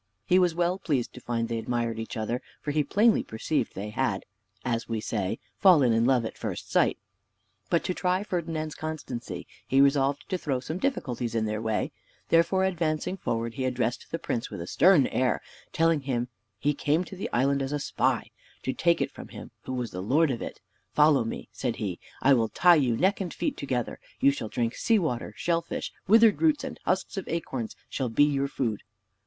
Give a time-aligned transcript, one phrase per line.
[0.25, 3.91] He was well pleased to find they admired each other, for he plainly perceived they
[3.91, 4.25] had
[4.65, 6.97] (as we say) fallen in love at first sight:
[7.69, 11.91] but to try Ferdinand's constancy, he resolved to throw some difficulties in their way:
[12.29, 15.39] therefore advancing forward, he addressed the prince with a stern air,
[15.71, 18.31] telling him, he came to the island as a spy,
[18.63, 20.59] to take it from him who was the lord of it.
[20.93, 23.99] "Follow me," said he, "I will tie you neck and feet together.
[24.19, 28.23] You shall drink sea water; shell fish, withered roots, and husks of acorns shall be
[28.23, 28.81] your food."